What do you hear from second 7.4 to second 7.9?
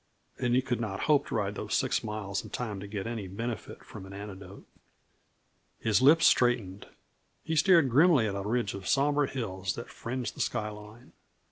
he stared